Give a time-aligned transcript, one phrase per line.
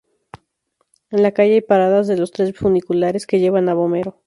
[1.11, 4.17] En la calle hay paradas de los tres funiculares que llevan a Vomero.